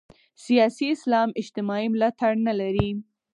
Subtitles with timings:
[0.45, 2.89] سیاسي اسلام اجتماعي ملاتړ نه لري.